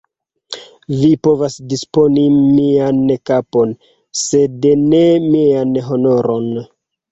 [1.01, 3.77] Vi povas disponi mian kapon,
[4.23, 6.53] sed ne mian honoron!